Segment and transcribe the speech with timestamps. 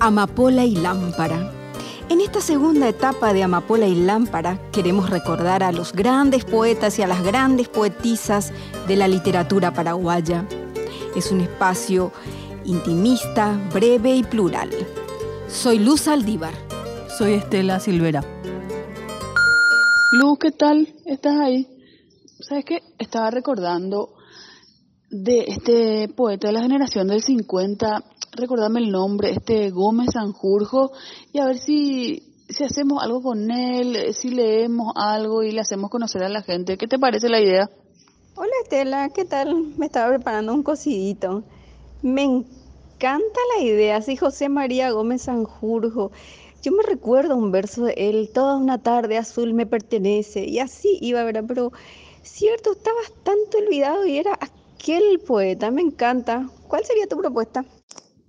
[0.00, 1.52] Amapola y Lámpara.
[2.08, 7.02] En esta segunda etapa de Amapola y Lámpara queremos recordar a los grandes poetas y
[7.02, 8.52] a las grandes poetisas
[8.86, 10.46] de la literatura paraguaya.
[11.16, 12.12] Es un espacio
[12.64, 14.70] intimista, breve y plural.
[15.48, 16.54] Soy Luz Aldívar.
[17.18, 18.22] Soy Estela Silvera.
[20.12, 20.94] Luz, ¿qué tal?
[21.06, 21.66] ¿Estás ahí?
[22.40, 22.82] ¿Sabes qué?
[22.98, 24.14] Estaba recordando
[25.10, 30.92] de este poeta de la generación del 50, recordame el nombre, este Gómez Sanjurjo,
[31.32, 35.90] y a ver si, si hacemos algo con él, si leemos algo y le hacemos
[35.90, 36.76] conocer a la gente.
[36.76, 37.70] ¿Qué te parece la idea?
[38.36, 39.74] Hola Estela, ¿qué tal?
[39.76, 41.42] Me estaba preparando un cocidito.
[42.02, 46.12] Me encanta la idea, sí, José María Gómez Sanjurjo.
[46.62, 50.98] Yo me recuerdo un verso de él, toda una tarde azul me pertenece, y así
[51.00, 51.44] iba, ¿verdad?
[51.46, 51.72] Pero
[52.22, 56.48] cierto, está bastante olvidado y era aquel poeta, me encanta.
[56.68, 57.64] ¿Cuál sería tu propuesta?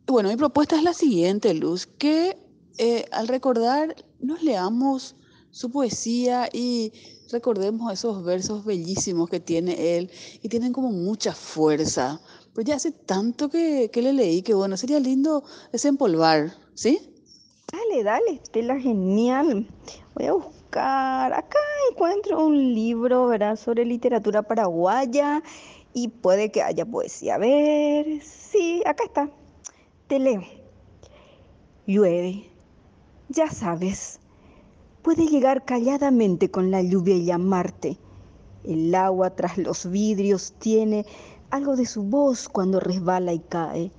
[0.09, 2.35] Bueno, mi propuesta es la siguiente, Luz, que
[2.79, 5.15] eh, al recordar nos leamos
[5.51, 6.91] su poesía y
[7.31, 10.09] recordemos esos versos bellísimos que tiene él
[10.41, 12.19] y tienen como mucha fuerza.
[12.55, 17.13] Pero ya hace tanto que, que le leí que bueno, sería lindo desempolvar, ¿sí?
[17.71, 19.67] Dale, dale, Estela, genial.
[20.15, 21.33] Voy a buscar.
[21.33, 21.59] Acá
[21.91, 25.43] encuentro un libro, ¿verdad?, sobre literatura paraguaya
[25.93, 27.35] y puede que haya poesía.
[27.35, 29.29] A ver, sí, acá está.
[30.09, 30.41] Te leo.
[31.85, 32.49] Llueve.
[33.29, 34.19] Ya sabes,
[35.03, 37.99] puede llegar calladamente con la lluvia y llamarte.
[38.63, 41.05] El agua tras los vidrios tiene
[41.51, 43.91] algo de su voz cuando resbala y cae.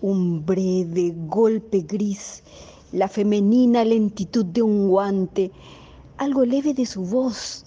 [0.00, 2.42] Un breve golpe gris,
[2.90, 5.52] la femenina lentitud de un guante,
[6.16, 7.66] algo leve de su voz,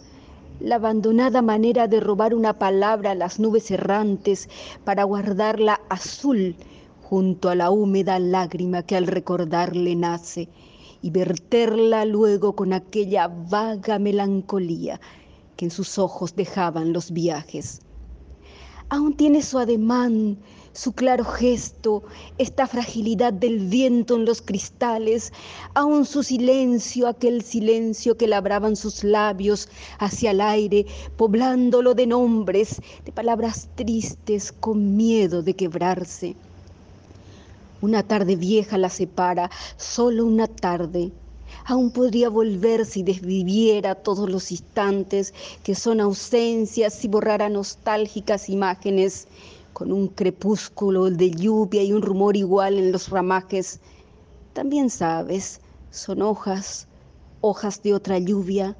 [0.59, 4.49] la abandonada manera de robar una palabra a las nubes errantes
[4.83, 6.55] para guardarla azul
[7.09, 10.50] junto a la húmeda lágrima que al recordarle nace
[11.02, 15.00] y verterla luego con aquella vaga melancolía
[15.55, 17.79] que en sus ojos dejaban los viajes.
[18.90, 20.38] Aún tiene su ademán,
[20.73, 22.03] su claro gesto,
[22.38, 25.31] esta fragilidad del viento en los cristales,
[25.75, 30.85] aún su silencio, aquel silencio que labraban sus labios hacia el aire,
[31.16, 36.35] poblándolo de nombres, de palabras tristes con miedo de quebrarse.
[37.79, 41.11] Una tarde vieja la separa, solo una tarde.
[41.65, 45.31] Aún podría volver si desviviera todos los instantes
[45.63, 49.27] que son ausencias y borrara nostálgicas imágenes
[49.73, 53.79] con un crepúsculo de lluvia y un rumor igual en los ramajes.
[54.53, 55.61] También sabes,
[55.91, 56.88] son hojas,
[57.41, 58.75] hojas de otra lluvia,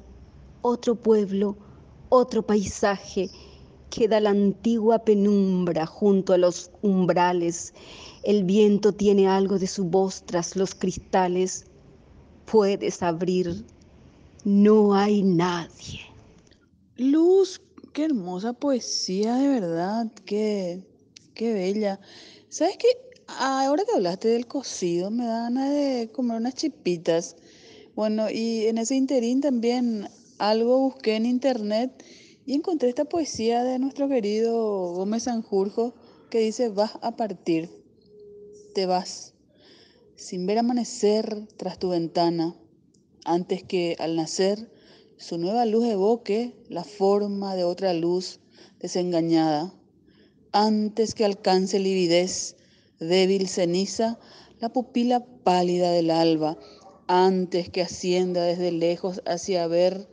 [0.60, 1.56] otro pueblo,
[2.08, 3.30] otro paisaje.
[3.90, 7.72] Queda la antigua penumbra junto a los umbrales.
[8.22, 11.64] El viento tiene algo de su voz tras los cristales.
[12.44, 13.64] Puedes abrir.
[14.44, 16.00] No hay nadie.
[16.96, 17.60] Luz,
[17.92, 20.84] qué hermosa poesía, de verdad, qué,
[21.34, 22.00] qué bella.
[22.48, 22.88] ¿Sabes qué?
[23.26, 27.36] Ahora que hablaste del cocido, me da ganas de comer unas chipitas.
[27.94, 32.04] Bueno, y en ese interín también algo busqué en internet
[32.48, 35.92] y encontré esta poesía de nuestro querido Gómez Sanjurjo
[36.30, 37.68] que dice, vas a partir,
[38.74, 39.34] te vas,
[40.16, 42.56] sin ver amanecer tras tu ventana,
[43.26, 44.72] antes que al nacer
[45.18, 48.40] su nueva luz evoque la forma de otra luz
[48.80, 49.74] desengañada,
[50.52, 52.56] antes que alcance lividez,
[52.98, 54.18] débil ceniza,
[54.58, 56.56] la pupila pálida del alba,
[57.08, 60.08] antes que ascienda desde lejos hacia ver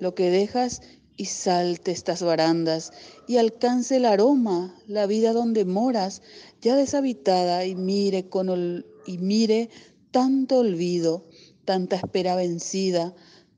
[0.00, 0.80] lo que dejas
[1.18, 2.92] y salte estas barandas
[3.26, 6.22] y alcance el aroma, la vida donde moras,
[6.62, 9.68] ya deshabitada y mire con y mire
[10.12, 11.26] tanto olvido,
[11.64, 13.14] tanta espera vencida,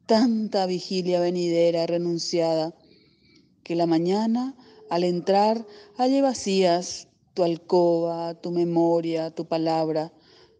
[0.07, 2.75] tanta vigilia venidera renunciada,
[3.63, 4.57] que la mañana
[4.89, 5.67] al entrar
[5.97, 10.13] halle vacías tu alcoba, tu memoria, tu palabra,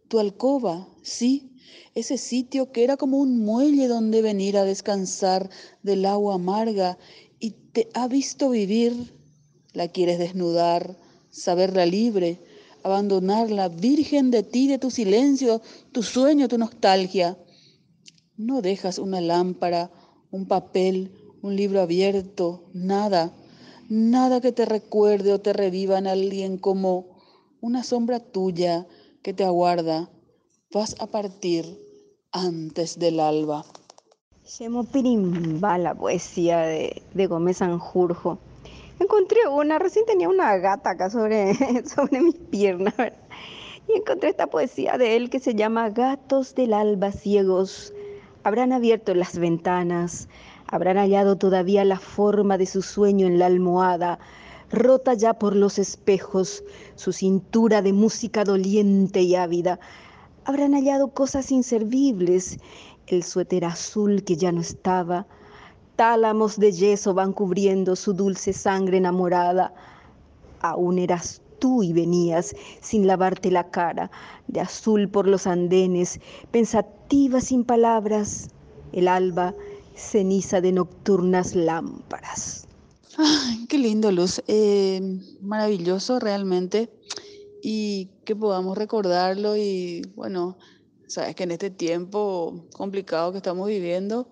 [0.07, 1.50] tu alcoba, sí,
[1.95, 5.49] ese sitio que era como un muelle donde venir a descansar
[5.83, 6.97] del agua amarga
[7.39, 9.13] y te ha visto vivir,
[9.73, 10.97] la quieres desnudar,
[11.29, 12.39] saberla libre,
[12.83, 15.61] abandonarla virgen de ti, de tu silencio,
[15.91, 17.37] tu sueño, tu nostalgia.
[18.37, 19.91] No dejas una lámpara,
[20.31, 21.11] un papel,
[21.41, 23.33] un libro abierto, nada,
[23.89, 27.17] nada que te recuerde o te reviva en alguien como
[27.59, 28.87] una sombra tuya
[29.21, 30.09] que te aguarda.
[30.73, 31.65] Vas a partir
[32.31, 33.65] antes del alba.
[34.57, 38.37] Llamo pirimba la poesía de, de Gómez Sanjurjo.
[38.97, 42.93] Encontré una, recién tenía una gata acá sobre, sobre mis piernas,
[43.89, 47.93] y encontré esta poesía de él que se llama Gatos del alba ciegos.
[48.43, 50.29] Habrán abierto las ventanas,
[50.67, 54.19] habrán hallado todavía la forma de su sueño en la almohada,
[54.71, 56.63] rota ya por los espejos,
[56.95, 59.81] su cintura de música doliente y ávida.
[60.45, 62.57] Habrán hallado cosas inservibles,
[63.07, 65.27] el suéter azul que ya no estaba,
[65.95, 69.73] tálamos de yeso van cubriendo su dulce sangre enamorada.
[70.61, 74.09] Aún eras tú y venías sin lavarte la cara,
[74.47, 78.49] de azul por los andenes, pensativa sin palabras,
[78.93, 79.53] el alba
[79.95, 82.67] ceniza de nocturnas lámparas.
[83.69, 84.41] Qué lindo, Luz.
[84.47, 86.89] Eh, maravilloso realmente.
[87.61, 90.57] Y que podamos recordarlo y bueno,
[91.07, 94.31] sabes que en este tiempo complicado que estamos viviendo,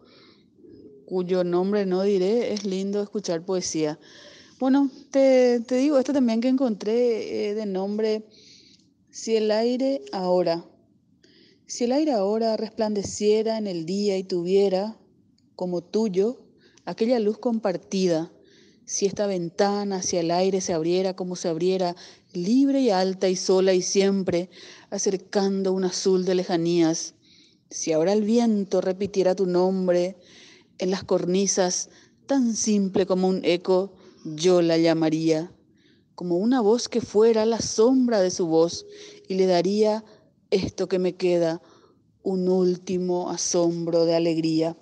[1.05, 3.99] cuyo nombre no diré, es lindo escuchar poesía.
[4.59, 8.25] Bueno, te, digo esto también que encontré eh, de nombre
[9.09, 10.65] Si el aire ahora,
[11.65, 14.97] si el aire ahora resplandeciera en el día y tuviera
[15.55, 16.41] como tuyo
[16.85, 18.31] aquella luz compartida,
[18.89, 21.95] si esta ventana hacia el aire se abriera como se abriera,
[22.33, 24.49] libre y alta y sola y siempre,
[24.89, 27.13] acercando un azul de lejanías,
[27.69, 30.17] si ahora el viento repitiera tu nombre
[30.79, 31.91] en las cornisas,
[32.25, 33.93] tan simple como un eco,
[34.25, 35.51] yo la llamaría,
[36.15, 38.87] como una voz que fuera la sombra de su voz
[39.27, 40.03] y le daría
[40.49, 41.61] esto que me queda,
[42.23, 44.75] un último asombro de alegría.